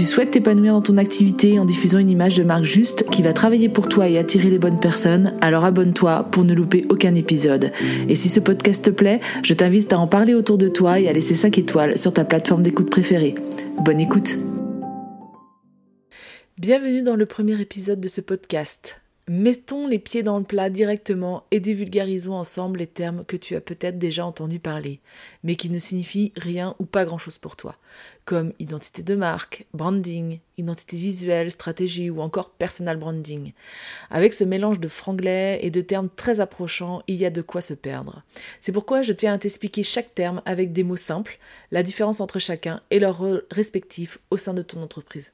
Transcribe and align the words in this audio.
tu 0.00 0.06
souhaites 0.06 0.30
t'épanouir 0.30 0.72
dans 0.72 0.80
ton 0.80 0.96
activité 0.96 1.58
en 1.58 1.66
diffusant 1.66 1.98
une 1.98 2.08
image 2.08 2.34
de 2.34 2.42
marque 2.42 2.64
juste 2.64 3.04
qui 3.10 3.20
va 3.20 3.34
travailler 3.34 3.68
pour 3.68 3.86
toi 3.86 4.08
et 4.08 4.16
attirer 4.16 4.48
les 4.48 4.58
bonnes 4.58 4.80
personnes, 4.80 5.34
alors 5.42 5.66
abonne-toi 5.66 6.26
pour 6.30 6.42
ne 6.42 6.54
louper 6.54 6.86
aucun 6.88 7.14
épisode. 7.14 7.70
Et 8.08 8.16
si 8.16 8.30
ce 8.30 8.40
podcast 8.40 8.82
te 8.82 8.88
plaît, 8.88 9.20
je 9.42 9.52
t'invite 9.52 9.92
à 9.92 9.98
en 9.98 10.06
parler 10.06 10.32
autour 10.32 10.56
de 10.56 10.68
toi 10.68 10.98
et 10.98 11.06
à 11.06 11.12
laisser 11.12 11.34
5 11.34 11.58
étoiles 11.58 11.98
sur 11.98 12.14
ta 12.14 12.24
plateforme 12.24 12.62
d'écoute 12.62 12.88
préférée. 12.88 13.34
Bonne 13.84 14.00
écoute 14.00 14.38
Bienvenue 16.58 17.02
dans 17.02 17.16
le 17.16 17.26
premier 17.26 17.60
épisode 17.60 18.00
de 18.00 18.08
ce 18.08 18.22
podcast. 18.22 18.99
Mettons 19.32 19.86
les 19.86 20.00
pieds 20.00 20.24
dans 20.24 20.38
le 20.38 20.44
plat 20.44 20.70
directement 20.70 21.44
et 21.52 21.60
dévulgarisons 21.60 22.34
ensemble 22.34 22.80
les 22.80 22.88
termes 22.88 23.24
que 23.24 23.36
tu 23.36 23.54
as 23.54 23.60
peut-être 23.60 23.96
déjà 23.96 24.26
entendu 24.26 24.58
parler, 24.58 24.98
mais 25.44 25.54
qui 25.54 25.70
ne 25.70 25.78
signifient 25.78 26.32
rien 26.34 26.74
ou 26.80 26.84
pas 26.84 27.04
grand-chose 27.04 27.38
pour 27.38 27.54
toi, 27.54 27.76
comme 28.24 28.52
identité 28.58 29.04
de 29.04 29.14
marque, 29.14 29.66
branding, 29.72 30.40
identité 30.58 30.96
visuelle, 30.96 31.52
stratégie 31.52 32.10
ou 32.10 32.20
encore 32.22 32.50
personal 32.50 32.96
branding. 32.96 33.52
Avec 34.10 34.32
ce 34.32 34.42
mélange 34.42 34.80
de 34.80 34.88
franglais 34.88 35.60
et 35.62 35.70
de 35.70 35.80
termes 35.80 36.10
très 36.10 36.40
approchants, 36.40 37.04
il 37.06 37.14
y 37.14 37.24
a 37.24 37.30
de 37.30 37.40
quoi 37.40 37.60
se 37.60 37.74
perdre. 37.74 38.24
C'est 38.58 38.72
pourquoi 38.72 39.02
je 39.02 39.12
tiens 39.12 39.34
à 39.34 39.38
t'expliquer 39.38 39.84
chaque 39.84 40.12
terme 40.12 40.42
avec 40.44 40.72
des 40.72 40.82
mots 40.82 40.96
simples, 40.96 41.38
la 41.70 41.84
différence 41.84 42.20
entre 42.20 42.40
chacun 42.40 42.82
et 42.90 42.98
leur 42.98 43.18
rôle 43.18 43.44
respectif 43.52 44.18
au 44.32 44.36
sein 44.36 44.54
de 44.54 44.62
ton 44.62 44.82
entreprise. 44.82 45.30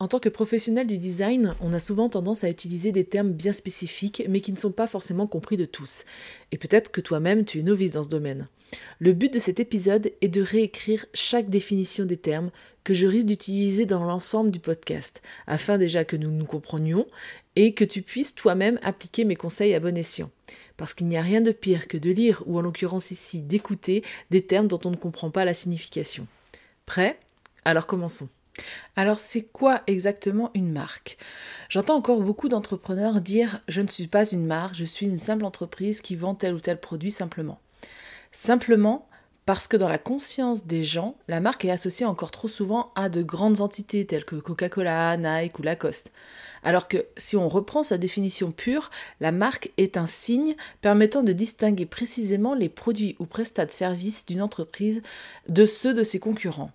En 0.00 0.08
tant 0.08 0.18
que 0.18 0.28
professionnel 0.28 0.88
du 0.88 0.98
design, 0.98 1.54
on 1.60 1.72
a 1.72 1.78
souvent 1.78 2.08
tendance 2.08 2.42
à 2.42 2.50
utiliser 2.50 2.90
des 2.90 3.04
termes 3.04 3.30
bien 3.30 3.52
spécifiques, 3.52 4.24
mais 4.28 4.40
qui 4.40 4.52
ne 4.52 4.58
sont 4.58 4.72
pas 4.72 4.88
forcément 4.88 5.28
compris 5.28 5.56
de 5.56 5.64
tous. 5.64 6.04
Et 6.50 6.58
peut-être 6.58 6.90
que 6.90 7.00
toi-même, 7.00 7.44
tu 7.44 7.60
es 7.60 7.62
novice 7.62 7.92
dans 7.92 8.02
ce 8.02 8.08
domaine. 8.08 8.48
Le 8.98 9.12
but 9.12 9.32
de 9.32 9.38
cet 9.38 9.60
épisode 9.60 10.12
est 10.20 10.28
de 10.28 10.42
réécrire 10.42 11.06
chaque 11.14 11.48
définition 11.48 12.06
des 12.06 12.16
termes 12.16 12.50
que 12.82 12.92
je 12.92 13.06
risque 13.06 13.28
d'utiliser 13.28 13.86
dans 13.86 14.04
l'ensemble 14.04 14.50
du 14.50 14.58
podcast, 14.58 15.22
afin 15.46 15.78
déjà 15.78 16.04
que 16.04 16.16
nous 16.16 16.30
nous 16.30 16.44
comprenions 16.44 17.06
et 17.54 17.72
que 17.72 17.84
tu 17.84 18.02
puisses 18.02 18.34
toi-même 18.34 18.80
appliquer 18.82 19.24
mes 19.24 19.36
conseils 19.36 19.74
à 19.74 19.80
bon 19.80 19.96
escient. 19.96 20.30
Parce 20.76 20.92
qu'il 20.92 21.06
n'y 21.06 21.16
a 21.16 21.22
rien 21.22 21.40
de 21.40 21.52
pire 21.52 21.86
que 21.86 21.96
de 21.96 22.10
lire, 22.10 22.42
ou 22.46 22.58
en 22.58 22.62
l'occurrence 22.62 23.12
ici 23.12 23.42
d'écouter, 23.42 24.02
des 24.30 24.44
termes 24.44 24.66
dont 24.66 24.80
on 24.84 24.90
ne 24.90 24.96
comprend 24.96 25.30
pas 25.30 25.44
la 25.44 25.54
signification. 25.54 26.26
Prêt? 26.84 27.18
Alors 27.64 27.86
commençons. 27.86 28.28
Alors 28.96 29.18
c'est 29.18 29.42
quoi 29.42 29.82
exactement 29.86 30.50
une 30.54 30.70
marque? 30.70 31.18
J'entends 31.68 31.96
encore 31.96 32.20
beaucoup 32.20 32.48
d'entrepreneurs 32.48 33.20
dire 33.20 33.60
je 33.68 33.80
ne 33.80 33.88
suis 33.88 34.06
pas 34.06 34.30
une 34.30 34.46
marque, 34.46 34.74
je 34.74 34.84
suis 34.84 35.06
une 35.06 35.18
simple 35.18 35.44
entreprise 35.44 36.00
qui 36.00 36.16
vend 36.16 36.34
tel 36.34 36.54
ou 36.54 36.60
tel 36.60 36.80
produit 36.80 37.10
simplement. 37.10 37.60
Simplement 38.32 39.08
parce 39.46 39.68
que 39.68 39.76
dans 39.76 39.88
la 39.88 39.98
conscience 39.98 40.64
des 40.64 40.82
gens, 40.82 41.16
la 41.28 41.40
marque 41.40 41.64
est 41.66 41.70
associée 41.70 42.06
encore 42.06 42.30
trop 42.30 42.48
souvent 42.48 42.92
à 42.94 43.10
de 43.10 43.22
grandes 43.22 43.60
entités 43.60 44.06
telles 44.06 44.24
que 44.24 44.36
Coca-Cola, 44.36 45.16
Nike 45.18 45.58
ou 45.58 45.62
Lacoste. 45.62 46.12
Alors 46.62 46.88
que 46.88 47.04
si 47.18 47.36
on 47.36 47.48
reprend 47.48 47.82
sa 47.82 47.98
définition 47.98 48.52
pure, 48.52 48.90
la 49.20 49.32
marque 49.32 49.70
est 49.76 49.98
un 49.98 50.06
signe 50.06 50.56
permettant 50.80 51.22
de 51.22 51.32
distinguer 51.32 51.84
précisément 51.84 52.54
les 52.54 52.70
produits 52.70 53.16
ou 53.18 53.26
prestats 53.26 53.66
de 53.66 53.70
services 53.70 54.24
d'une 54.24 54.40
entreprise 54.40 55.02
de 55.48 55.66
ceux 55.66 55.92
de 55.92 56.02
ses 56.02 56.20
concurrents. 56.20 56.70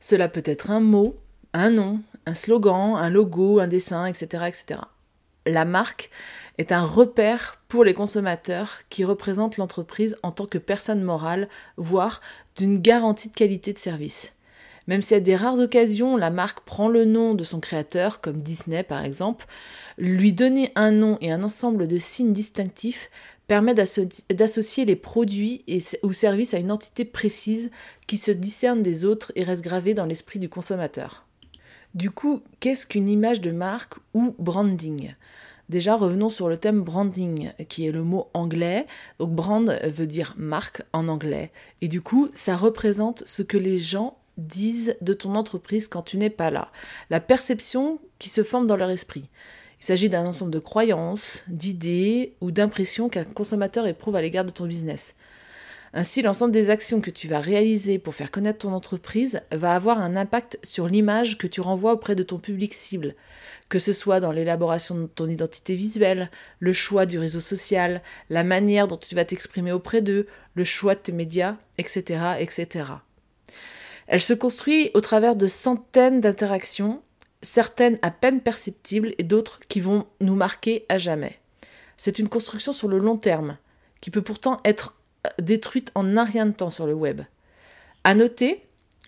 Cela 0.00 0.28
peut 0.28 0.42
être 0.44 0.70
un 0.70 0.80
mot, 0.80 1.16
un 1.52 1.70
nom, 1.70 2.00
un 2.26 2.34
slogan, 2.34 2.94
un 2.96 3.10
logo, 3.10 3.60
un 3.60 3.68
dessin, 3.68 4.06
etc. 4.06 4.44
etc. 4.48 4.80
La 5.46 5.64
marque 5.64 6.10
est 6.58 6.72
un 6.72 6.82
repère 6.82 7.62
pour 7.68 7.84
les 7.84 7.94
consommateurs 7.94 8.80
qui 8.90 9.04
représentent 9.04 9.58
l'entreprise 9.58 10.16
en 10.22 10.32
tant 10.32 10.46
que 10.46 10.58
personne 10.58 11.02
morale, 11.02 11.48
voire 11.76 12.20
d'une 12.56 12.78
garantie 12.78 13.28
de 13.28 13.34
qualité 13.34 13.72
de 13.72 13.78
service. 13.78 14.32
Même 14.88 15.02
si 15.02 15.14
à 15.14 15.20
des 15.20 15.36
rares 15.36 15.58
occasions 15.58 16.16
la 16.16 16.30
marque 16.30 16.60
prend 16.60 16.88
le 16.88 17.04
nom 17.04 17.34
de 17.34 17.44
son 17.44 17.60
créateur, 17.60 18.20
comme 18.20 18.40
Disney 18.40 18.82
par 18.82 19.04
exemple, 19.04 19.46
lui 19.98 20.32
donner 20.32 20.72
un 20.74 20.90
nom 20.90 21.18
et 21.20 21.32
un 21.32 21.42
ensemble 21.42 21.88
de 21.88 21.98
signes 21.98 22.32
distinctifs 22.32 23.10
permet 23.46 23.74
d'associer 23.74 24.84
les 24.84 24.96
produits 24.96 25.64
ou 26.02 26.12
services 26.12 26.54
à 26.54 26.58
une 26.58 26.72
entité 26.72 27.04
précise 27.04 27.70
qui 28.06 28.16
se 28.16 28.30
discerne 28.32 28.82
des 28.82 29.04
autres 29.04 29.32
et 29.36 29.44
reste 29.44 29.62
gravée 29.62 29.94
dans 29.94 30.06
l'esprit 30.06 30.38
du 30.38 30.48
consommateur. 30.48 31.26
Du 31.94 32.10
coup, 32.10 32.42
qu'est-ce 32.60 32.86
qu'une 32.86 33.08
image 33.08 33.40
de 33.40 33.52
marque 33.52 33.94
ou 34.14 34.34
branding? 34.38 35.14
Déjà, 35.68 35.96
revenons 35.96 36.28
sur 36.28 36.48
le 36.48 36.58
thème 36.58 36.82
branding, 36.82 37.52
qui 37.68 37.86
est 37.86 37.92
le 37.92 38.04
mot 38.04 38.28
anglais. 38.34 38.86
Donc, 39.18 39.32
brand 39.32 39.68
veut 39.84 40.06
dire 40.06 40.34
marque 40.36 40.82
en 40.92 41.08
anglais. 41.08 41.50
Et 41.80 41.88
du 41.88 42.00
coup, 42.00 42.28
ça 42.34 42.54
représente 42.56 43.24
ce 43.26 43.42
que 43.42 43.56
les 43.56 43.78
gens 43.78 44.18
disent 44.36 44.96
de 45.00 45.12
ton 45.12 45.34
entreprise 45.34 45.88
quand 45.88 46.02
tu 46.02 46.18
n'es 46.18 46.30
pas 46.30 46.50
là. 46.50 46.70
La 47.10 47.20
perception 47.20 47.98
qui 48.18 48.28
se 48.28 48.44
forme 48.44 48.66
dans 48.66 48.76
leur 48.76 48.90
esprit. 48.90 49.24
Il 49.80 49.84
s'agit 49.84 50.08
d'un 50.08 50.26
ensemble 50.26 50.50
de 50.50 50.58
croyances, 50.58 51.44
d'idées 51.48 52.34
ou 52.40 52.50
d'impressions 52.50 53.08
qu'un 53.08 53.24
consommateur 53.24 53.86
éprouve 53.86 54.16
à 54.16 54.22
l'égard 54.22 54.44
de 54.44 54.50
ton 54.50 54.66
business. 54.66 55.14
Ainsi, 55.92 56.20
l'ensemble 56.20 56.52
des 56.52 56.68
actions 56.68 57.00
que 57.00 57.10
tu 57.10 57.26
vas 57.26 57.40
réaliser 57.40 57.98
pour 57.98 58.14
faire 58.14 58.30
connaître 58.30 58.58
ton 58.58 58.72
entreprise 58.72 59.40
va 59.50 59.74
avoir 59.74 60.00
un 60.00 60.16
impact 60.16 60.58
sur 60.62 60.88
l'image 60.88 61.38
que 61.38 61.46
tu 61.46 61.60
renvoies 61.60 61.92
auprès 61.92 62.14
de 62.14 62.22
ton 62.22 62.38
public 62.38 62.74
cible, 62.74 63.14
que 63.68 63.78
ce 63.78 63.94
soit 63.94 64.20
dans 64.20 64.32
l'élaboration 64.32 64.96
de 64.96 65.06
ton 65.06 65.26
identité 65.26 65.74
visuelle, 65.74 66.30
le 66.58 66.72
choix 66.72 67.06
du 67.06 67.18
réseau 67.18 67.40
social, 67.40 68.02
la 68.28 68.44
manière 68.44 68.88
dont 68.88 68.96
tu 68.96 69.14
vas 69.14 69.24
t'exprimer 69.24 69.72
auprès 69.72 70.02
d'eux, 70.02 70.26
le 70.54 70.64
choix 70.64 70.94
de 70.94 71.00
tes 71.00 71.12
médias, 71.12 71.56
etc., 71.78 72.20
etc. 72.40 72.84
Elle 74.06 74.20
se 74.20 74.34
construit 74.34 74.90
au 74.94 75.00
travers 75.00 75.34
de 75.34 75.46
centaines 75.46 76.20
d'interactions 76.20 77.02
certaines 77.42 77.98
à 78.02 78.10
peine 78.10 78.40
perceptibles 78.40 79.14
et 79.18 79.22
d'autres 79.22 79.60
qui 79.68 79.80
vont 79.80 80.06
nous 80.20 80.36
marquer 80.36 80.86
à 80.88 80.98
jamais. 80.98 81.38
C'est 81.96 82.18
une 82.18 82.28
construction 82.28 82.72
sur 82.72 82.88
le 82.88 82.98
long 82.98 83.16
terme, 83.16 83.58
qui 84.00 84.10
peut 84.10 84.22
pourtant 84.22 84.60
être 84.64 84.94
euh, 85.26 85.30
détruite 85.40 85.90
en 85.94 86.16
un 86.16 86.24
rien 86.24 86.46
de 86.46 86.52
temps 86.52 86.70
sur 86.70 86.86
le 86.86 86.94
web. 86.94 87.22
À 88.04 88.14
noter, 88.14 88.62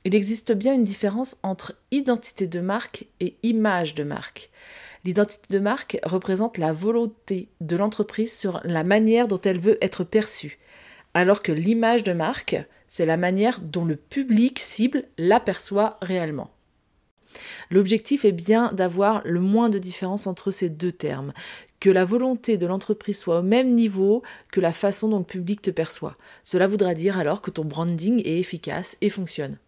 il 0.05 0.15
existe 0.15 0.53
bien 0.53 0.75
une 0.75 0.85
différence 0.85 1.37
entre 1.43 1.75
identité 1.91 2.47
de 2.47 2.61
marque 2.61 3.07
et 3.21 3.37
image 3.43 3.95
de 3.95 4.05
marque. 4.05 4.51
L'identité 5.05 5.53
de 5.53 5.59
marque 5.59 5.99
représente 6.03 6.59
la 6.59 6.73
volonté 6.73 7.49
de 7.61 7.77
l'entreprise 7.77 8.37
sur 8.37 8.61
la 8.65 8.85
manière 8.85 9.29
dont 9.29 9.41
elle 9.41 9.61
veut 9.61 9.79
être 9.83 10.05
perçue, 10.05 10.59
alors 11.15 11.43
que 11.43 11.53
l'image 11.53 12.05
de 12.05 12.13
marque, 12.13 12.57
c'est 12.87 13.07
la 13.07 13.17
manière 13.17 13.61
dont 13.61 13.85
le 13.85 13.97
public 13.97 14.59
cible 14.59 15.05
l'aperçoit 15.19 15.99
réellement. 16.01 16.51
L'objectif 17.71 18.25
est 18.25 18.33
bien 18.33 18.73
d'avoir 18.73 19.23
le 19.25 19.41
moins 19.41 19.69
de 19.69 19.79
différence 19.79 20.27
entre 20.27 20.51
ces 20.51 20.69
deux 20.71 20.93
termes, 20.93 21.33
que 21.81 21.91
la 21.91 22.05
volonté 22.05 22.57
de 22.57 22.67
l'entreprise 22.67 23.19
soit 23.19 23.41
au 23.41 23.43
même 23.43 23.75
niveau 23.75 24.23
que 24.51 24.61
la 24.61 24.73
façon 24.73 25.09
dont 25.09 25.19
le 25.19 25.25
public 25.25 25.63
te 25.63 25.71
perçoit. 25.71 26.17
Cela 26.45 26.67
voudra 26.67 26.95
dire 26.95 27.19
alors 27.19 27.43
que 27.43 27.51
ton 27.51 27.65
branding 27.65 28.21
est 28.25 28.39
efficace 28.39 28.97
et 29.01 29.11
fonctionne. 29.11 29.59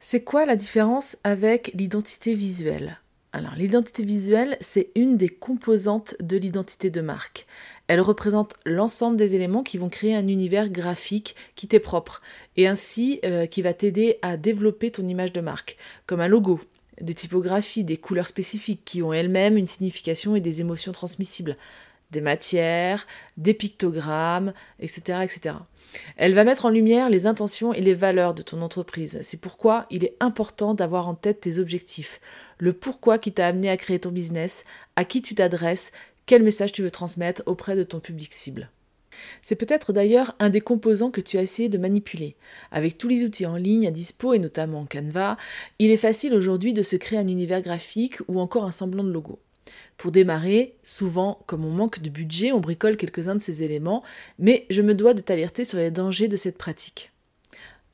C'est 0.00 0.24
quoi 0.24 0.46
la 0.46 0.56
différence 0.56 1.16
avec 1.24 1.72
l'identité 1.74 2.34
visuelle? 2.34 3.00
Alors, 3.32 3.54
l'identité 3.54 4.02
visuelle, 4.02 4.56
c'est 4.60 4.90
une 4.94 5.18
des 5.18 5.28
composantes 5.28 6.16
de 6.20 6.38
l'identité 6.38 6.88
de 6.88 7.02
marque. 7.02 7.46
Elle 7.86 8.00
représente 8.00 8.54
l'ensemble 8.64 9.16
des 9.16 9.34
éléments 9.34 9.62
qui 9.62 9.76
vont 9.76 9.90
créer 9.90 10.14
un 10.14 10.26
univers 10.26 10.70
graphique 10.70 11.36
qui 11.54 11.68
t'est 11.68 11.80
propre 11.80 12.22
et 12.56 12.66
ainsi 12.66 13.20
euh, 13.24 13.44
qui 13.44 13.60
va 13.60 13.74
t'aider 13.74 14.18
à 14.22 14.38
développer 14.38 14.90
ton 14.90 15.06
image 15.06 15.34
de 15.34 15.42
marque, 15.42 15.76
comme 16.06 16.20
un 16.20 16.28
logo, 16.28 16.60
des 17.00 17.14
typographies, 17.14 17.84
des 17.84 17.96
couleurs 17.96 18.26
spécifiques 18.26 18.82
qui 18.84 19.02
ont 19.02 19.12
elles-mêmes 19.12 19.56
une 19.56 19.66
signification 19.66 20.36
et 20.36 20.40
des 20.40 20.60
émotions 20.60 20.92
transmissibles. 20.92 21.56
des 22.12 22.20
matières, 22.20 23.06
des 23.36 23.54
pictogrammes, 23.54 24.52
etc., 24.78 25.20
etc. 25.24 25.56
Elle 26.16 26.34
va 26.34 26.44
mettre 26.44 26.66
en 26.66 26.70
lumière 26.70 27.10
les 27.10 27.26
intentions 27.26 27.72
et 27.72 27.80
les 27.80 27.94
valeurs 27.94 28.34
de 28.34 28.42
ton 28.42 28.62
entreprise. 28.62 29.18
C'est 29.22 29.40
pourquoi 29.40 29.86
il 29.90 30.04
est 30.04 30.16
important 30.20 30.74
d'avoir 30.74 31.08
en 31.08 31.14
tête 31.14 31.40
tes 31.40 31.58
objectifs, 31.58 32.20
le 32.58 32.72
pourquoi 32.72 33.18
qui 33.18 33.32
t'a 33.32 33.48
amené 33.48 33.68
à 33.70 33.76
créer 33.76 33.98
ton 33.98 34.12
business, 34.12 34.64
à 34.94 35.04
qui 35.04 35.20
tu 35.20 35.34
t'adresses, 35.34 35.90
quel 36.26 36.42
message 36.42 36.72
tu 36.72 36.82
veux 36.82 36.90
transmettre 36.90 37.42
auprès 37.46 37.76
de 37.76 37.82
ton 37.82 38.00
public 38.00 38.32
cible. 38.34 38.70
C'est 39.42 39.56
peut-être 39.56 39.92
d'ailleurs 39.92 40.34
un 40.38 40.50
des 40.50 40.60
composants 40.60 41.10
que 41.10 41.20
tu 41.20 41.38
as 41.38 41.42
essayé 41.42 41.68
de 41.68 41.78
manipuler. 41.78 42.36
Avec 42.70 42.98
tous 42.98 43.08
les 43.08 43.24
outils 43.24 43.46
en 43.46 43.56
ligne 43.56 43.86
à 43.86 43.90
dispo 43.90 44.34
et 44.34 44.38
notamment 44.38 44.86
Canva, 44.86 45.36
il 45.78 45.90
est 45.90 45.96
facile 45.96 46.34
aujourd'hui 46.34 46.72
de 46.72 46.82
se 46.82 46.96
créer 46.96 47.18
un 47.18 47.28
univers 47.28 47.62
graphique 47.62 48.18
ou 48.28 48.40
encore 48.40 48.64
un 48.64 48.72
semblant 48.72 49.04
de 49.04 49.12
logo. 49.12 49.38
Pour 49.96 50.12
démarrer, 50.12 50.76
souvent, 50.82 51.40
comme 51.46 51.64
on 51.64 51.70
manque 51.70 52.00
de 52.00 52.10
budget, 52.10 52.52
on 52.52 52.60
bricole 52.60 52.96
quelques-uns 52.96 53.34
de 53.34 53.40
ces 53.40 53.62
éléments, 53.62 54.02
mais 54.38 54.66
je 54.70 54.82
me 54.82 54.94
dois 54.94 55.14
de 55.14 55.20
t'alerter 55.20 55.64
sur 55.64 55.78
les 55.78 55.90
dangers 55.90 56.28
de 56.28 56.36
cette 56.36 56.58
pratique. 56.58 57.12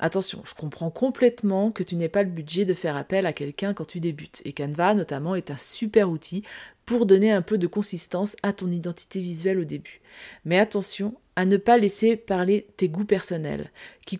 Attention, 0.04 0.42
je 0.44 0.54
comprends 0.54 0.90
complètement 0.90 1.70
que 1.70 1.84
tu 1.84 1.94
n'aies 1.94 2.08
pas 2.08 2.24
le 2.24 2.28
budget 2.28 2.64
de 2.64 2.74
faire 2.74 2.96
appel 2.96 3.24
à 3.24 3.32
quelqu'un 3.32 3.72
quand 3.72 3.84
tu 3.84 4.00
débutes, 4.00 4.42
et 4.44 4.52
Canva 4.52 4.94
notamment 4.94 5.36
est 5.36 5.52
un 5.52 5.56
super 5.56 6.10
outil 6.10 6.42
pour 6.84 7.06
donner 7.06 7.30
un 7.30 7.40
peu 7.40 7.56
de 7.56 7.68
consistance 7.68 8.34
à 8.42 8.52
ton 8.52 8.68
identité 8.68 9.20
visuelle 9.20 9.60
au 9.60 9.64
début. 9.64 10.00
Mais 10.44 10.58
attention 10.58 11.14
à 11.36 11.44
ne 11.44 11.56
pas 11.56 11.78
laisser 11.78 12.16
parler 12.16 12.66
tes 12.76 12.88
goûts 12.88 13.04
personnels, 13.04 13.70
qui, 14.04 14.18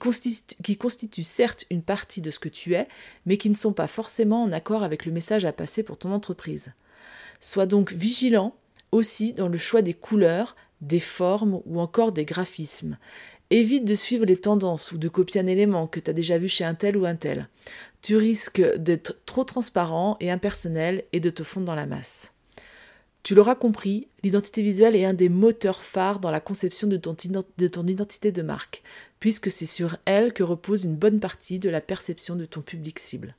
qui 0.63 0.77
constituent 0.77 1.25
certes 1.25 1.65
une 1.69 1.83
partie 1.83 2.21
de 2.21 2.31
ce 2.31 2.39
que 2.39 2.49
tu 2.49 2.75
es, 2.75 2.87
mais 3.27 3.37
qui 3.37 3.51
ne 3.51 3.57
sont 3.57 3.73
pas 3.73 3.89
forcément 3.89 4.45
en 4.45 4.53
accord 4.53 4.85
avec 4.85 5.05
le 5.05 5.11
message 5.11 5.45
à 5.45 5.53
passer 5.53 5.83
pour 5.83 5.99
ton 5.99 6.13
entreprise. 6.13 6.71
Sois 7.41 7.67
donc 7.67 7.93
vigilant 7.93 8.55
aussi 8.93 9.33
dans 9.33 9.49
le 9.49 9.59
choix 9.59 9.83
des 9.83 9.95
couleurs, 9.95 10.55
des 10.81 11.01
formes 11.01 11.61
ou 11.67 11.81
encore 11.81 12.13
des 12.13 12.25
graphismes. 12.25 12.99
Évite 13.55 13.85
de 13.85 13.95
suivre 13.95 14.25
les 14.25 14.39
tendances 14.39 14.93
ou 14.93 14.97
de 14.97 15.11
copier 15.11 15.39
un 15.43 15.47
élément 15.47 15.87
que 15.87 16.01
tu 16.01 16.09
as 16.09 16.15
déjà 16.15 16.39
vu 16.39 16.49
chez 16.49 16.65
un 16.65 16.73
tel 16.73 16.97
ou 16.97 17.05
un 17.05 17.17
tel. 17.17 17.51
Tu 18.01 18.17
risques 18.17 18.63
d'être 18.79 19.15
trop 19.27 19.45
transparent 19.45 20.17
et 20.21 20.31
impersonnel 20.31 21.05
et 21.13 21.21
de 21.21 21.29
te 21.29 21.43
fondre 21.43 21.67
dans 21.67 21.75
la 21.75 21.85
masse. 21.85 22.33
Tu 23.23 23.35
l'auras 23.35 23.55
compris, 23.55 24.09
l'identité 24.23 24.63
visuelle 24.63 24.97
est 24.97 25.05
un 25.05 25.13
des 25.13 25.29
moteurs 25.29 25.83
phares 25.83 26.19
dans 26.19 26.31
la 26.31 26.41
conception 26.41 26.89
de 26.89 26.97
ton, 26.97 27.15
de 27.59 27.69
ton 27.69 27.87
identité 27.87 28.33
de 28.33 28.41
marque, 28.41 28.83
puisque 29.21 29.51
c'est 29.51 29.67
sur 29.67 29.99
elle 30.07 30.33
que 30.33 30.43
repose 30.43 30.85
une 30.85 30.97
bonne 30.97 31.21
partie 31.21 31.59
de 31.59 31.69
la 31.69 31.83
perception 31.83 32.37
de 32.37 32.47
ton 32.47 32.63
public 32.63 32.99
cible. 32.99 33.37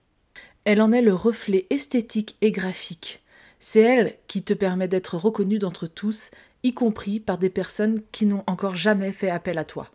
Elle 0.64 0.84
en 0.84 0.92
est 0.92 1.02
le 1.02 1.16
reflet 1.16 1.66
esthétique 1.72 2.36
et 2.42 2.52
graphique. 2.52 3.24
C'est 3.60 3.82
elle 3.82 4.14
qui 4.28 4.44
te 4.44 4.54
permet 4.54 4.88
d'être 4.88 5.18
reconnu 5.18 5.58
d'entre 5.58 5.88
tous, 5.88 6.30
y 6.62 6.76
compris 6.76 7.20
par 7.20 7.40
des 7.40 7.50
personnes 7.50 8.04
qui 8.12 8.28
n'ont 8.28 8.44
encore 8.46 8.76
jamais 8.76 9.12
fait 9.12 9.32
appel 9.32 9.58
à 9.58 9.66
toi. 9.66 9.90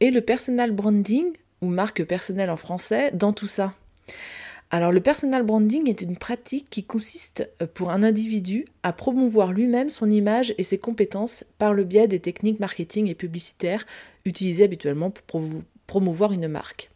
Et 0.00 0.10
le 0.10 0.22
personal 0.22 0.72
branding, 0.72 1.32
ou 1.60 1.68
marque 1.68 2.04
personnelle 2.04 2.50
en 2.50 2.56
français, 2.56 3.10
dans 3.12 3.32
tout 3.32 3.46
ça 3.46 3.74
alors 4.72 4.92
le 4.92 5.00
personal 5.00 5.42
branding 5.42 5.90
est 5.90 6.00
une 6.00 6.16
pratique 6.16 6.70
qui 6.70 6.84
consiste 6.84 7.50
euh, 7.60 7.66
pour 7.66 7.90
un 7.90 8.04
individu 8.04 8.66
à 8.84 8.92
promouvoir 8.92 9.52
lui-même 9.52 9.90
son 9.90 10.08
image 10.08 10.54
et 10.58 10.62
ses 10.62 10.78
compétences 10.78 11.42
par 11.58 11.74
le 11.74 11.82
biais 11.82 12.06
des 12.06 12.20
techniques 12.20 12.60
marketing 12.60 13.08
et 13.08 13.16
publicitaires 13.16 13.84
utilisées 14.24 14.62
habituellement 14.62 15.10
pour 15.10 15.42
promouvoir 15.88 16.30
une 16.32 16.46
marque. 16.46 16.88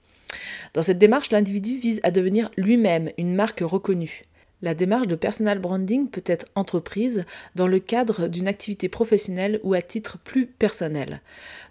Dans 0.72 0.82
cette 0.82 0.98
démarche, 0.98 1.32
l'individu 1.32 1.76
vise 1.76 1.98
à 2.04 2.12
devenir 2.12 2.48
lui-même 2.56 3.10
une 3.18 3.34
marque 3.34 3.60
reconnue. 3.60 4.22
La 4.62 4.74
démarche 4.74 5.08
de 5.08 5.16
personal 5.16 5.58
branding 5.58 6.08
peut 6.08 6.22
être 6.24 6.46
entreprise 6.54 7.24
dans 7.54 7.66
le 7.66 7.80
cadre 7.80 8.28
d'une 8.28 8.48
activité 8.48 8.88
professionnelle 8.88 9.60
ou 9.62 9.74
à 9.74 9.82
titre 9.82 10.16
plus 10.18 10.46
personnel. 10.46 11.20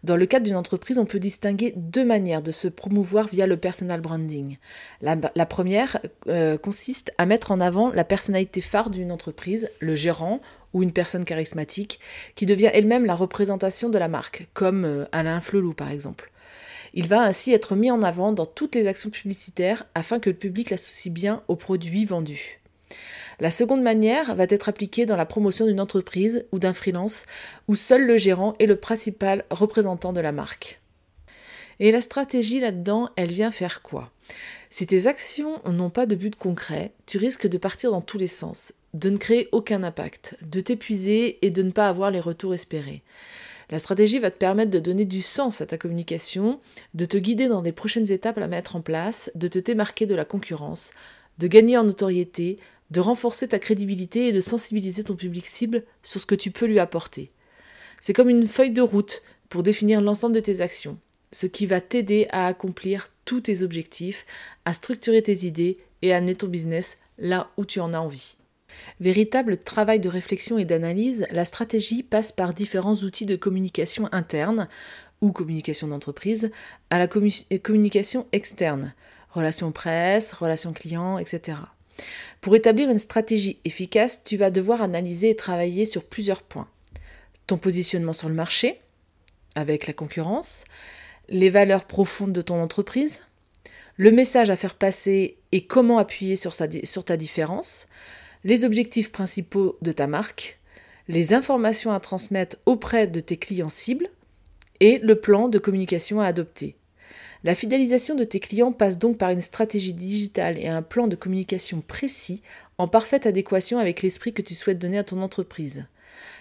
Dans 0.03 0.18
le 0.18 0.25
cadre 0.25 0.45
d'une 0.45 0.56
entreprise, 0.56 0.97
on 0.97 1.06
peut 1.06 1.19
distinguer 1.19 1.74
deux 1.75 2.06
manières 2.06 2.41
de 2.41 2.51
se 2.51 2.68
promouvoir 2.68 3.27
via 3.27 3.47
le 3.47 3.57
personal 3.57 4.01
branding. 4.01 4.57
La, 5.01 5.15
première 5.45 5.97
euh, 6.27 6.57
consiste 6.57 7.12
à 7.18 7.25
mettre 7.25 7.51
en 7.51 7.59
avant 7.59 7.91
la 7.91 8.03
personnalité 8.03 8.62
phare 8.62 8.89
d'une 8.89 9.12
entreprise, 9.12 9.69
le 9.80 9.95
gérant 9.95 10.39
ou 10.74 10.83
une 10.83 10.91
personne 10.91 11.25
charismatique, 11.25 12.00
qui 12.35 12.45
devient 12.45 12.69
elle-même 12.74 13.06
la 13.06 13.15
représentation 13.15 13.89
de 13.89 13.97
la 13.97 14.07
marque, 14.07 14.47
comme 14.53 14.85
euh, 14.85 15.06
Alain 15.12 15.41
Flelou 15.41 15.74
par 15.74 15.89
exemple. 15.89 16.31
Il 16.94 17.07
va 17.07 17.24
ainsi 17.24 17.51
être 17.53 17.75
mis 17.75 17.89
en 17.89 18.03
avant 18.03 18.33
dans 18.33 18.45
toutes 18.45 18.75
les 18.75 18.88
actions 18.88 19.09
publicitaires 19.09 19.85
afin 19.95 20.19
que 20.19 20.30
le 20.30 20.35
public 20.35 20.69
l'associe 20.69 21.12
bien 21.12 21.41
aux 21.47 21.56
produits 21.56 22.06
vendus. 22.06 22.59
La 23.39 23.51
seconde 23.51 23.81
manière 23.81 24.36
va 24.36 24.45
être 24.50 24.69
appliquée 24.69 25.06
dans 25.06 25.15
la 25.15 25.25
promotion 25.25 25.65
d'une 25.65 25.81
entreprise 25.81 26.45
ou 26.51 26.60
d'un 26.60 26.74
freelance 26.74 27.25
où 27.68 27.75
seul 27.75 28.06
le 28.06 28.18
gérant 28.18 28.56
est 28.60 28.65
le 28.65 28.75
principal 28.75 29.45
représentant 29.50 30.13
de 30.13 30.21
la 30.21 30.31
marque. 30.31 30.80
Et 31.80 31.92
la 31.92 32.01
stratégie 32.01 32.60
là-dedans, 32.60 33.10
elle 33.15 33.31
vient 33.31 33.51
faire 33.51 33.81
quoi? 33.81 34.12
Si 34.69 34.86
tes 34.86 35.07
actions 35.07 35.60
n'ont 35.65 35.89
pas 35.89 36.06
de 36.06 36.15
but 36.15 36.36
concret, 36.36 36.92
tu 37.06 37.18
risques 37.18 37.48
de 37.48 37.57
partir 37.57 37.92
dans 37.92 38.01
tous 38.01 38.18
les 38.18 38.27
sens, 38.27 38.74
de 38.94 39.10
ne 39.10 39.18
créer 39.18 39.50
aucun 39.51 39.83
impact, 39.83 40.38
de 40.44 40.59
t'épuiser 40.59 41.39
et 41.45 41.50
de 41.50 41.63
ne 41.63 41.71
pas 41.71 41.89
avoir 41.89 42.12
les 42.12 42.19
retours 42.19 42.54
espérés. 42.54 43.01
La 43.69 43.80
stratégie 43.80 44.19
va 44.19 44.30
te 44.30 44.38
permettre 44.38 44.71
de 44.71 44.80
donner 44.80 45.06
du 45.06 45.21
sens 45.21 45.62
à 45.62 45.66
ta 45.66 45.77
communication, 45.77 46.59
de 46.94 47.06
te 47.06 47.18
guider 47.18 47.48
dans 47.48 47.62
les 47.62 47.71
prochaines 47.71 48.12
étapes 48.12 48.38
à 48.38 48.48
mettre 48.48 48.75
en 48.75 48.81
place, 48.81 49.31
de 49.36 49.48
te 49.48 49.59
démarquer 49.59 50.06
de 50.06 50.16
la 50.16 50.25
concurrence, 50.25 50.92
de 51.39 51.48
gagner 51.48 51.77
en 51.77 51.83
notoriété, 51.83 52.57
de 52.91 53.00
renforcer 53.00 53.47
ta 53.47 53.59
crédibilité 53.59 54.27
et 54.27 54.31
de 54.31 54.39
sensibiliser 54.39 55.03
ton 55.03 55.15
public 55.15 55.45
cible 55.45 55.83
sur 56.01 56.21
ce 56.21 56.25
que 56.25 56.35
tu 56.35 56.51
peux 56.51 56.65
lui 56.65 56.80
apporter. 56.80 57.31
C'est 58.01 58.13
comme 58.13 58.30
une 58.30 58.47
feuille 58.47 58.71
de 58.71 58.81
route 58.81 59.24
pour 59.50 59.63
définir 59.63 60.01
l'ensemble 60.01 60.35
de 60.35 60.39
tes 60.39 60.62
actions, 60.62 60.97
ce 61.31 61.47
qui 61.47 61.65
va 61.65 61.81
t'aider 61.81 62.27
à 62.31 62.47
accomplir 62.47 63.07
tous 63.25 63.41
tes 63.41 63.62
objectifs, 63.62 64.25
à 64.65 64.74
structurer 64.74 65.21
tes 65.21 65.45
idées 65.45 65.77
et 66.01 66.13
à 66.13 66.18
amener 66.18 66.35
ton 66.35 66.47
business 66.47 66.97
là 67.18 67.50
où 67.57 67.65
tu 67.65 67.80
en 67.80 67.94
as 67.94 68.00
envie. 68.00 68.35
Véritable 69.00 69.57
travail 69.57 70.00
de 70.00 70.09
réflexion 70.09 70.57
et 70.57 70.65
d'analyse, 70.65 71.27
la 71.31 71.45
stratégie 71.45 72.03
passe 72.03 72.31
par 72.31 72.53
différents 72.53 72.95
outils 72.95 73.25
de 73.25 73.35
communication 73.35 74.09
interne 74.12 74.68
ou 75.21 75.31
communication 75.31 75.88
d'entreprise 75.88 76.51
à 76.89 77.00
la 77.00 77.07
communication 77.07 78.27
externe, 78.31 78.94
relations 79.30 79.71
presse, 79.71 80.33
relations 80.33 80.74
clients, 80.74 81.18
etc. 81.18 81.57
Pour 82.42 82.56
établir 82.56 82.90
une 82.90 82.98
stratégie 82.98 83.60
efficace, 83.66 84.24
tu 84.24 84.38
vas 84.38 84.51
devoir 84.51 84.81
analyser 84.81 85.30
et 85.30 85.36
travailler 85.36 85.86
sur 85.86 86.04
plusieurs 86.04 86.42
points. 86.42 86.68
Ton 87.48 87.57
positionnement 87.57 88.13
sur 88.13 88.30
le 88.30 88.36
marché, 88.36 88.80
avec 89.56 89.88
la 89.88 89.94
concurrence, 89.94 90.63
les 91.30 91.50
valeurs 91.50 91.86
profondes 91.86 92.34
de 92.34 92.42
ton 92.42 92.62
entreprise, 92.62 93.24
le 93.98 94.12
message 94.12 94.50
à 94.50 94.56
faire 94.56 94.75
passer 94.75 95.38
et 95.51 95.66
comment 95.66 96.00
appuyer 96.00 96.36
sur, 96.36 96.56
ta 96.56 97.18
différence, 97.18 97.88
les 98.44 98.66
objectifs 98.66 99.12
principaux 99.12 99.78
de 99.81 99.92
ta 99.92 100.07
marque, 100.07 100.59
les 101.07 101.33
informations 101.33 101.92
à 101.92 102.00
transmettre 102.00 102.57
auprès 102.66 103.07
de 103.07 103.19
tes 103.19 103.38
clients 103.38 103.69
cibles 103.69 104.07
et 104.80 104.97
le 105.00 105.19
plan 105.19 105.47
de 105.47 105.59
communication 105.59 106.19
à 106.19 106.26
adopter. 106.26 106.76
La 107.44 107.56
fidélisation 107.56 108.16
de 108.16 108.23
tes 108.23 108.40
clients 108.40 108.71
passe 108.71 108.97
donc 108.97 109.18
par 109.18 109.30
une 109.30 109.42
stratégie 109.42 109.92
digitale 109.92 110.57
et 110.57 110.69
un 110.69 110.81
plan 110.81 111.07
de 111.07 111.18
communication 111.18 111.81
précis 111.81 112.42
en 112.78 112.88
parfaite 112.88 113.26
adéquation 113.26 113.80
avec 113.80 114.02
l'esprit 114.02 114.31
que 114.31 114.42
tu 114.42 114.56
souhaites 114.56 114.80
donner 114.80 114.97
à 114.97 115.04
ton 115.04 115.21
entreprise. 115.21 115.85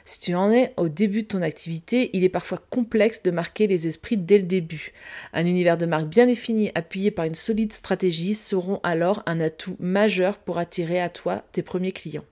Si 0.05 0.21
tu 0.21 0.35
en 0.37 0.53
es 0.53 0.73
au 0.77 0.89
début 0.89 1.23
de 1.23 1.29
ton 1.29 1.43
activité, 1.43 2.11
il 2.13 2.23
est 2.23 2.29
parfois 2.29 2.63
complexe 2.71 3.25
de 3.25 3.33
marquer 3.33 3.67
les 3.67 3.89
esprits 3.89 4.17
dès 4.17 4.39
le 4.39 4.45
début. 4.45 4.93
Un 5.33 5.45
univers 5.45 5.77
de 5.77 5.87
marque 5.87 6.07
bien 6.07 6.27
défini, 6.27 6.71
appuyé 6.77 7.11
par 7.11 7.25
une 7.25 7.35
solide 7.35 7.73
stratégie, 7.73 8.35
seront 8.35 8.79
alors 8.85 9.25
un 9.27 9.41
atout 9.41 9.77
majeur 9.81 10.39
pour 10.39 10.59
attirer 10.59 11.01
à 11.01 11.09
toi 11.09 11.43
tes 11.51 11.63
premiers 11.63 11.93
clients. 11.93 12.25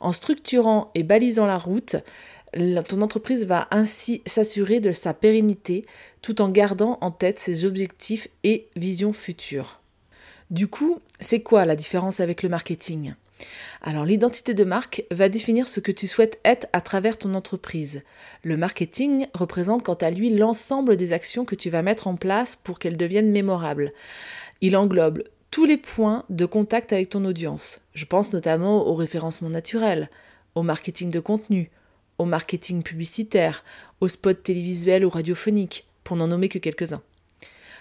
En 0.00 0.12
structurant 0.12 0.90
et 0.94 1.02
balisant 1.02 1.46
la 1.46 1.58
route, 1.58 1.96
ton 2.52 3.00
entreprise 3.02 3.46
va 3.46 3.68
ainsi 3.70 4.22
s'assurer 4.26 4.80
de 4.80 4.92
sa 4.92 5.14
pérennité 5.14 5.86
tout 6.22 6.40
en 6.42 6.48
gardant 6.48 6.98
en 7.00 7.10
tête 7.10 7.38
ses 7.38 7.64
objectifs 7.64 8.28
et 8.44 8.68
visions 8.76 9.12
futures. 9.12 9.80
Du 10.50 10.66
coup, 10.66 11.00
c'est 11.20 11.40
quoi 11.40 11.64
la 11.64 11.76
différence 11.76 12.18
avec 12.18 12.42
le 12.42 12.48
marketing? 12.48 13.14
Alors 13.82 14.04
l'identité 14.04 14.52
de 14.52 14.64
marque 14.64 15.04
va 15.10 15.28
définir 15.28 15.68
ce 15.68 15.80
que 15.80 15.92
tu 15.92 16.06
souhaites 16.06 16.40
être 16.44 16.66
à 16.72 16.80
travers 16.80 17.16
ton 17.16 17.34
entreprise. 17.34 18.02
Le 18.42 18.56
marketing 18.56 19.28
représente 19.32 19.82
quant 19.82 19.94
à 19.94 20.10
lui 20.10 20.30
l'ensemble 20.36 20.96
des 20.96 21.12
actions 21.12 21.44
que 21.44 21.54
tu 21.54 21.70
vas 21.70 21.82
mettre 21.82 22.06
en 22.06 22.16
place 22.16 22.56
pour 22.56 22.78
qu'elles 22.78 22.96
deviennent 22.96 23.30
mémorables. 23.30 23.92
Il 24.60 24.76
englobe 24.76 25.22
tous 25.50 25.64
les 25.64 25.78
points 25.78 26.24
de 26.28 26.46
contact 26.46 26.92
avec 26.92 27.10
ton 27.10 27.24
audience. 27.24 27.80
Je 27.94 28.04
pense 28.04 28.32
notamment 28.32 28.86
au 28.86 28.94
référencement 28.94 29.50
naturel, 29.50 30.10
au 30.54 30.62
marketing 30.62 31.10
de 31.10 31.20
contenu, 31.20 31.70
au 32.20 32.26
marketing 32.26 32.82
publicitaire, 32.82 33.64
aux 34.02 34.08
spots 34.08 34.34
télévisuels 34.34 35.06
ou 35.06 35.08
radiophoniques, 35.08 35.86
pour 36.04 36.18
n'en 36.18 36.28
nommer 36.28 36.50
que 36.50 36.58
quelques-uns. 36.58 37.00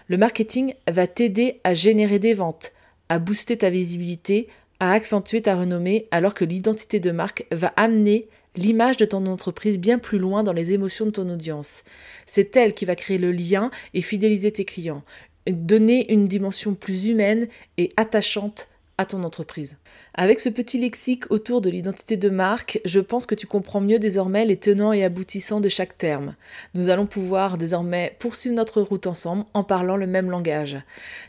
Le 0.07 0.15
marketing 0.15 0.75
va 0.89 1.07
t'aider 1.07 1.59
à 1.65 1.73
générer 1.73 2.19
des 2.19 2.33
ventes, 2.33 2.71
à 3.09 3.19
booster 3.19 3.57
ta 3.57 3.69
visibilité, 3.69 4.47
à 4.79 4.93
accentuer 4.93 5.41
ta 5.41 5.57
renommée, 5.57 6.07
alors 6.11 6.33
que 6.33 6.45
l'identité 6.45 7.01
de 7.01 7.11
marque 7.11 7.47
va 7.51 7.73
amener 7.75 8.29
l'image 8.55 8.95
de 8.95 9.03
ton 9.03 9.25
entreprise 9.25 9.77
bien 9.77 9.99
plus 9.99 10.19
loin 10.19 10.41
dans 10.41 10.53
les 10.53 10.71
émotions 10.71 11.05
de 11.05 11.11
ton 11.11 11.29
audience. 11.29 11.83
C'est 12.25 12.55
elle 12.55 12.73
qui 12.73 12.85
va 12.85 12.95
créer 12.95 13.17
le 13.17 13.33
lien 13.33 13.71
et 13.93 14.01
fidéliser 14.01 14.53
tes 14.53 14.63
clients, 14.63 15.03
donner 15.47 16.13
une 16.13 16.29
dimension 16.29 16.75
plus 16.75 17.07
humaine 17.07 17.49
et 17.77 17.89
attachante 17.97 18.69
à 18.99 19.05
ton 19.05 19.23
entreprise. 19.23 19.77
Avec 20.13 20.41
ce 20.41 20.49
petit 20.49 20.77
lexique 20.77 21.31
autour 21.31 21.61
de 21.61 21.69
l'identité 21.69 22.17
de 22.17 22.29
marque, 22.29 22.81
je 22.83 22.99
pense 22.99 23.25
que 23.25 23.33
tu 23.33 23.47
comprends 23.47 23.79
mieux 23.79 23.97
désormais 23.97 24.43
les 24.43 24.57
tenants 24.57 24.91
et 24.91 25.05
aboutissants 25.05 25.61
de 25.61 25.69
chaque 25.69 25.97
terme. 25.97 26.35
Nous 26.73 26.89
allons 26.89 27.05
pouvoir 27.05 27.57
désormais 27.57 28.17
poursuivre 28.19 28.57
notre 28.57 28.81
route 28.81 29.07
ensemble 29.07 29.45
en 29.53 29.63
parlant 29.63 29.95
le 29.95 30.05
même 30.05 30.29
langage. 30.29 30.77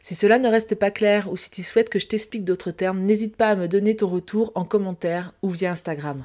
Si 0.02 0.16
cela 0.16 0.40
ne 0.40 0.48
reste 0.48 0.74
pas 0.74 0.90
clair 0.90 1.30
ou 1.30 1.36
si 1.36 1.48
tu 1.48 1.62
souhaites 1.62 1.90
que 1.90 2.00
je 2.00 2.08
t'explique 2.08 2.44
d'autres 2.44 2.72
termes, 2.72 3.02
n'hésite 3.02 3.36
pas 3.36 3.50
à 3.50 3.56
me 3.56 3.68
donner 3.68 3.94
ton 3.94 4.08
retour 4.08 4.50
en 4.56 4.64
commentaire 4.64 5.32
ou 5.42 5.50
via 5.50 5.70
Instagram. 5.70 6.24